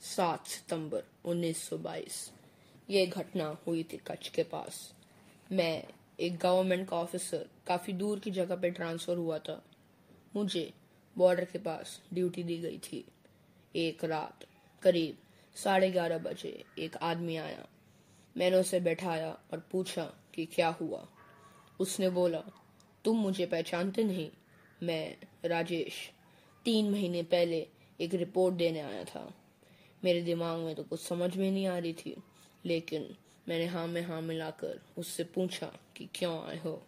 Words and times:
सात 0.00 0.46
सितंबर 0.46 1.02
1922 1.24 2.32
ये 2.90 3.06
घटना 3.06 3.58
हुई 3.66 3.82
थी 3.82 3.96
कच्छ 3.96 4.28
के 4.28 4.42
पास। 4.42 4.94
मैं 5.52 5.84
एक 6.20 6.38
गवर्नमेंट 6.38 6.88
का 6.88 6.96
ऑफिसर 6.96 7.48
काफ़ी 7.66 7.92
दूर 7.92 8.18
की 8.18 8.30
जगह 8.30 8.56
पे 8.56 8.70
ट्रांसफ़र 8.70 9.16
हुआ 9.16 9.38
था। 9.38 9.64
मुझे 10.36 10.72
बॉर्डर 11.18 11.44
के 11.44 11.58
पास 11.58 12.02
ड्यूटी 12.14 12.42
दी 12.42 12.58
गई 12.58 12.78
थी। 12.78 13.04
एक 13.76 14.04
रात 14.04 14.44
करीब 14.82 15.18
साढ़े 15.56 15.90
ग्यारह 15.90 16.18
बजे 16.18 16.64
एक 16.78 16.96
आदमी 16.96 17.36
आया। 17.36 17.66
मैंने 18.36 18.56
उसे 18.56 18.80
बैठाया 18.80 19.38
और 19.52 19.68
पूछा 19.72 20.04
कि 20.34 20.46
क्या 20.46 20.68
हुआ। 20.68 21.08
उसने 21.80 22.10
बोला, 22.10 22.42
तुम 23.04 23.16
मुझे 23.16 23.46
पहचानते 23.46 24.04
नहीं? 24.04 24.30
मैं, 24.82 25.16
राजेश, 25.44 26.12
तीन 26.64 26.90
महीने 26.90 27.22
पहले 27.22 27.68
एक 28.00 28.14
रिपोर्ट 28.14 28.54
देने 28.54 28.80
आया 28.80 29.04
था। 29.04 29.34
मेरे 30.04 30.22
दिमाग 30.22 30.58
में 30.58 30.74
तो 30.74 30.82
कुछ 30.82 31.00
समझ 31.00 31.36
में 31.36 31.50
नहीं 31.50 31.66
आ 31.66 31.78
रही 31.78 31.92
थी। 31.92 32.22
लेकिन 32.64 33.16
मैंने 33.48 33.66
हाँ 33.66 33.86
में 33.86 34.02
हाँ 34.02 34.22
मिलाकर 34.22 34.80
उससे 34.98 35.24
पूछा 35.24 35.72
कि 35.96 36.08
क्यों 36.14 36.44
आए 36.44 36.58
हो? 36.58 36.82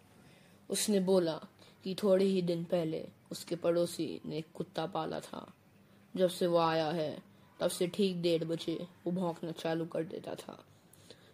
उसने 0.69 0.99
बोला 0.99 1.41
कि 1.83 1.95
थोड़े 1.95 2.25
ही 2.25 2.41
दिन 2.41 2.63
पहले 2.63 3.07
उसके 3.31 3.55
पड़ोसी 3.55 4.21
ने 4.25 4.37
एक 4.37 4.47
कुत्ता 4.53 4.85
पाला 4.85 5.19
था। 5.19 5.53
जब 6.15 6.29
से 6.29 6.47
वो 6.47 6.57
आया 6.57 6.89
है, 6.91 7.23
तब 7.59 7.69
से 7.69 7.87
ठीक 7.87 8.21
डेढ़ 8.21 8.43
बजे 8.43 8.87
वो 9.05 9.11
भौंकना 9.11 9.51
चालू 9.51 9.85
कर 9.85 10.03
देता 10.03 10.35
था। 10.35 10.65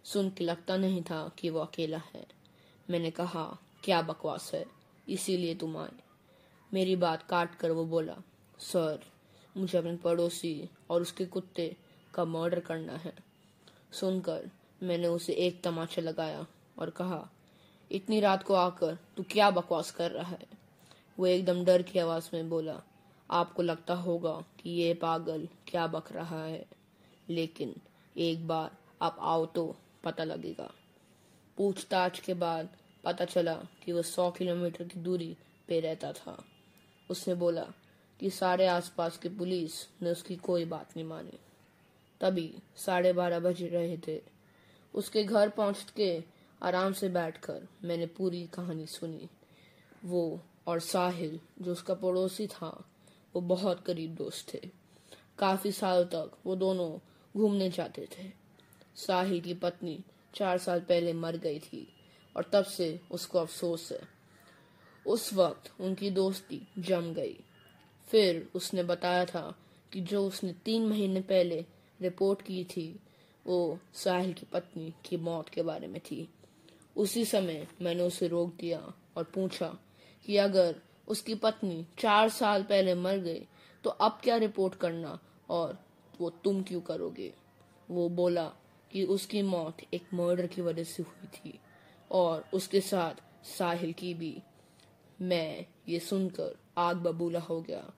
सुन 0.04 0.30
के 0.30 0.44
लगता 0.44 0.76
नहीं 0.76 1.02
था 1.02 1.32
कि 1.38 1.50
वो 1.50 1.60
अकेला 1.60 2.02
है। 2.14 2.26
मैंने 2.90 3.10
कहा, 3.10 3.58
क्या 3.84 4.02
बकवास 4.02 4.50
है? 4.54 4.66
इसीलिए 5.08 5.54
तुम 5.54 5.76
आए? 5.76 6.02
मेरी 6.74 6.96
बात 6.96 7.22
काट 7.22 7.54
कर 7.54 7.70
वो 7.70 7.84
बोला, 7.84 8.22
सर 8.58 9.00
मुझे 9.56 9.78
अपने 9.78 9.96
पड़ोसी 9.96 10.68
और 10.90 11.02
उसके 11.02 11.26
कुत्ते 11.26 11.76
का 12.14 12.24
मर्डर 12.24 12.60
करना 12.60 12.96
है। 12.96 13.12
सुनकर 13.92 14.50
मैंने 14.82 15.06
उसे 15.06 15.32
एक 15.32 15.62
तमाचा 15.62 16.02
लगाया 16.02 16.46
और 16.78 16.90
कहा, 16.90 17.28
इतनी 17.90 18.20
रात 18.20 18.42
को 18.42 18.54
आकर 18.54 18.98
तू 19.16 19.22
क्या 19.22 19.50
बकवास 19.50 19.90
कर 19.90 20.10
रहा 20.10 20.30
है? 20.30 20.46
वो 21.18 21.26
एकदम 21.26 21.64
डर 21.64 21.82
की 21.82 21.98
आवाज़ 21.98 22.28
में 22.34 22.48
बोला, 22.50 22.80
आपको 23.30 23.62
लगता 23.62 23.94
होगा 23.94 24.32
कि 24.60 24.70
ये 24.70 24.94
पागल 24.94 25.48
क्या 25.66 25.86
बक 25.86 26.12
रहा 26.12 26.44
है, 26.44 26.64
लेकिन 27.28 27.74
एक 28.16 28.46
बार 28.48 28.70
आप 29.02 29.16
आओ 29.20 29.46
तो 29.46 29.76
पता 30.04 30.24
लगेगा। 30.24 30.70
पूछताछ 31.58 32.20
के 32.20 32.34
बाद 32.34 32.68
पता 33.04 33.24
चला 33.24 33.54
कि 33.54 33.92
वह 33.92 34.02
सौ 34.02 34.30
किलोमीटर 34.30 34.84
की 34.84 35.00
दूरी 35.00 35.36
पे 35.68 35.80
रहता 35.80 36.12
था। 36.12 36.36
उसने 37.10 37.34
बोला 37.34 37.66
कि 38.20 38.30
सारे 38.30 38.66
आसपास 38.66 39.18
की 39.18 39.28
पुलिस 39.28 39.88
ने 40.02 40.10
उसकी 40.10 40.36
कोई 40.36 40.64
बात 40.64 40.96
नहीं 40.96 41.06
मानी। 41.06 41.38
तभी 42.20 42.54
साढ़े 42.76 43.12
बारह 43.12 43.40
बज 43.40 43.62
रहे 43.62 43.98
थे। 44.08 44.22
उसके 44.94 45.24
घर 45.24 45.48
पहुँच 45.48 45.92
के 45.96 46.24
आराम 46.62 46.92
से 46.92 47.08
बैठकर 47.08 47.68
मैंने 47.84 48.06
पूरी 48.06 48.46
कहानी 48.46 48.86
सुनी। 48.86 49.28
वो 50.04 50.40
और 50.66 50.80
साहिल, 50.80 51.40
जो 51.62 51.72
उसका 51.72 51.94
पड़ोसी 51.94 52.46
था, 52.46 52.84
वो 53.34 53.40
बहुत 53.40 53.84
करीब 53.84 54.14
दोस्त 54.14 54.54
थे। 54.54 54.70
काफ़ी 55.38 55.72
साल 55.72 56.04
तक 56.04 56.32
वो 56.46 56.56
दोनों 56.56 56.98
घूमने 57.36 57.70
जाते 57.70 58.08
थे। 58.18 58.30
साहिल 58.96 59.40
की 59.40 59.54
पत्नी 59.54 60.04
चार 60.34 60.58
साल 60.58 60.80
पहले 60.80 61.12
मर 61.12 61.36
गई 61.36 61.58
थी 61.58 61.92
और 62.36 62.50
तब 62.52 62.64
से 62.64 63.00
उसको 63.10 63.38
अफसोस 63.38 63.92
है। 63.92 64.00
उस 65.06 65.34
वक्त 65.34 65.80
उनकी 65.80 66.10
दोस्ती 66.10 66.68
जम 66.78 67.14
गई। 67.14 67.44
फिर 68.10 68.48
उसने 68.54 68.82
बताया 68.82 69.24
था 69.24 69.42
कि 69.92 70.00
जो 70.00 70.26
उसने 70.26 70.52
तीन 70.64 70.86
महीने 70.86 71.20
पहले 71.20 71.64
रिपोर्ट 72.00 72.42
की 72.42 72.64
थी, 72.64 73.00
वो 73.46 73.78
साहिल 73.94 74.32
की 74.32 74.46
पत्नी 74.52 74.92
की 75.04 75.16
मौत 75.16 75.48
के 75.48 75.62
बारे 75.62 75.86
में 75.86 76.00
थी। 76.00 76.28
उसी 76.96 77.24
समय 77.24 77.66
मैंने 77.82 78.02
उसे 78.02 78.28
रोक 78.28 78.54
दिया 78.60 78.80
और 79.16 79.24
पूछा 79.24 79.76
कि 80.24 80.36
अगर 80.36 80.80
उसकी 81.08 81.34
पत्नी 81.34 81.84
चार 81.98 82.28
साल 82.28 82.62
पहले 82.62 82.94
मर 82.94 83.18
गई 83.18 83.46
तो 83.84 83.90
अब 83.90 84.18
क्या 84.22 84.36
रिपोर्ट 84.36 84.74
करना 84.74 85.18
और 85.48 85.78
वो 86.20 86.30
तुम 86.44 86.62
क्यों 86.62 86.80
करोगे? 86.80 87.32
वो 87.90 88.08
बोला 88.08 88.44
कि 88.92 89.04
उसकी 89.04 89.42
मौत 89.42 89.76
एक 89.94 90.14
मर्डर 90.14 90.46
की 90.46 90.62
वजह 90.62 90.84
से 90.84 91.02
हुई 91.02 91.28
थी 91.28 91.58
और 92.10 92.44
उसके 92.54 92.80
साथ 92.80 93.22
साहिल 93.48 93.92
की 93.92 94.12
भी। 94.14 94.36
मैं 95.20 95.66
ये 95.88 95.98
सुनकर 96.00 96.56
आग 96.78 96.96
बबूला 96.96 97.40
हो 97.40 97.60
गया। 97.60 97.90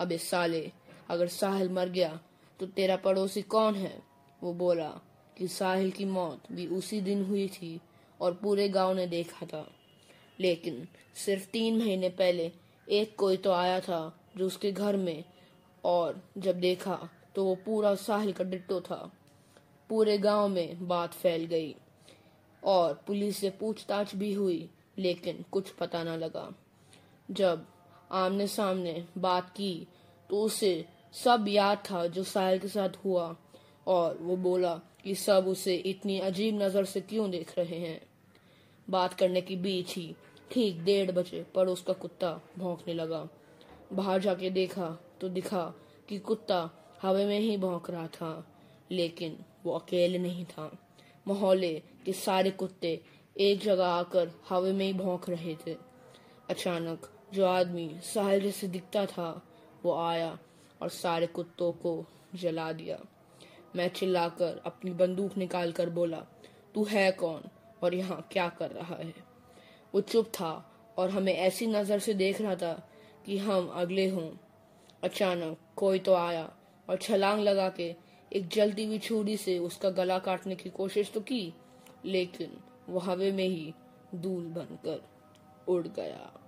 अबे 0.00 0.18
साले, 0.18 0.70
अगर 1.10 1.28
साहिल 1.28 1.68
मर 1.68 1.88
गया 1.88 2.18
तो 2.60 2.66
तेरा 2.66 2.96
पड़ोसी 2.96 3.42
कौन 3.42 3.74
है? 3.74 4.02
वो 4.42 4.52
बोला 4.54 4.88
कि 5.36 5.48
साहिल 5.48 5.90
की 5.90 6.04
मौत 6.04 6.52
भी 6.52 6.66
उसी 6.68 7.00
दिन 7.00 7.24
हुई 7.24 7.46
थी 7.48 7.80
और 8.20 8.34
पूरे 8.34 8.68
गाँव 8.68 8.94
ने 8.94 9.06
देखा 9.06 9.46
था। 9.46 9.66
लेकिन 10.38 10.86
सिर्फ़ 11.16 11.46
तीन 11.46 11.78
महीने 11.78 12.08
पहले 12.08 12.50
एक 12.88 13.14
कोई 13.16 13.36
तो 13.36 13.52
आया 13.52 13.80
था 13.80 14.00
जो 14.36 14.46
उसके 14.46 14.72
घर 14.72 14.96
में, 14.96 15.24
और 15.84 16.22
जब 16.38 16.60
देखा 16.60 16.98
तो 17.34 17.44
वो 17.44 17.54
पूरा 17.56 17.94
साहिल 17.94 18.32
का 18.32 18.44
डिट्टो 18.44 18.80
था। 18.80 19.10
पूरे 19.90 20.16
गाँव 20.18 20.48
में 20.48 20.88
बात 20.88 21.14
फैल 21.14 21.44
गई 21.44 21.74
और 22.62 22.94
पुलिस 23.06 23.36
से 23.36 23.50
पूछताछ 23.50 24.14
भी 24.16 24.32
हुई, 24.32 24.68
लेकिन 24.98 25.44
कुछ 25.52 25.70
पता 25.70 26.02
न 26.04 26.18
लगा। 26.18 26.50
जब 27.30 27.66
आमने 28.10 28.46
सामने 28.48 29.04
बात 29.18 29.50
की 29.50 29.86
तो 30.30 30.42
उसे 30.42 30.84
सब 31.14 31.44
याद 31.48 31.82
था 31.90 32.06
जो 32.06 32.22
साहिल 32.24 32.58
के 32.58 32.68
साथ 32.68 33.04
हुआ। 33.04 33.34
और 33.86 34.18
वो 34.20 34.36
बोला 34.38 34.74
कि 35.04 35.14
सब 35.14 35.46
उसे 35.48 35.74
इतनी 35.76 36.18
अजीब 36.20 36.62
नज़र 36.62 36.84
से 36.84 37.00
क्यों 37.00 37.30
देख 37.30 37.52
रहे 37.58 37.78
हैं? 37.78 38.00
बात 38.88 39.14
करने 39.14 39.40
के 39.40 39.56
बीच 39.56 39.96
ही 39.96 40.14
ठीक 40.50 40.82
डेढ़ 40.84 41.10
बजे 41.10 41.44
पड़ोस 41.54 41.82
का 41.82 41.92
कुत्ता 41.92 42.40
भौंकने 42.58 42.94
लगा। 42.94 43.26
बाहर 43.92 44.20
जाके 44.20 44.50
देखा 44.50 44.88
तो 45.20 45.28
दिखा 45.28 45.62
कि 46.08 46.18
कुत्ता 46.18 46.58
हवा 47.02 47.24
में 47.26 47.38
ही 47.40 47.56
भौंक 47.56 47.90
रहा 47.90 48.06
था, 48.06 48.46
लेकिन 48.90 49.38
वो 49.64 49.72
अकेले 49.72 50.18
नहीं 50.18 50.44
था। 50.44 50.70
मोहल्ले 51.26 51.72
के 52.04 52.12
सारे 52.12 52.50
कुत्ते 52.52 53.00
एक 53.36 53.60
जगह 53.60 53.86
आकर 53.86 54.30
हवा 54.48 54.72
में 54.72 54.84
ही 54.86 54.92
भौंक 54.92 55.28
रहे 55.30 55.54
थे। 55.56 55.76
अचानक 56.50 57.10
जो 57.34 57.46
आदमी 57.46 57.88
साहिल 58.04 58.42
जैसे 58.42 58.68
दिखता 58.68 59.04
था, 59.06 59.42
वो 59.84 59.94
आया 59.94 60.38
और 60.82 60.88
सारे 60.88 61.26
कुत्तों 61.26 61.72
को 61.72 62.04
जला 62.34 62.70
दिया। 62.72 62.98
मैं 63.76 63.88
चिल्लाकर 63.88 64.60
अपनी 64.66 64.90
बंदूक 64.90 65.36
निकाल 65.36 65.72
कर 65.72 65.90
बोला, 65.90 66.24
तू 66.74 66.84
है 66.84 67.10
कौन 67.12 67.42
और 67.82 67.94
यहाँ 67.94 68.26
क्या 68.32 68.48
कर 68.48 68.70
रहा 68.70 68.96
है? 68.96 69.14
वो 69.94 70.00
चुप 70.00 70.26
था 70.26 70.52
और 70.98 71.10
हमें 71.10 71.34
ऐसी 71.34 71.66
नज़र 71.66 71.98
से 71.98 72.14
देख 72.14 72.40
रहा 72.40 72.54
था 72.54 72.72
कि 73.26 73.38
हम 73.38 73.68
अगले 73.74 74.08
हों। 74.08 74.30
अचानक 75.02 75.58
कोई 75.76 75.98
तो 75.98 76.14
आया 76.14 76.50
और 76.88 76.96
छलांग 76.96 77.40
लगा 77.40 77.68
के 77.68 77.94
एक 78.32 78.48
जलती 78.48 78.84
हुई 78.84 78.98
छुरी 78.98 79.36
से 79.36 79.58
उसका 79.58 79.90
गला 79.90 80.18
काटने 80.18 80.56
की 80.56 80.70
कोशिश 80.70 81.10
तो 81.12 81.20
की, 81.20 81.54
लेकिन 82.04 82.56
वो 82.88 82.98
हवे 82.98 83.32
में 83.32 83.46
ही 83.48 83.72
दूल 84.14 84.44
बनकर 84.48 85.02
उड़ 85.68 85.86
गया। 85.86 86.39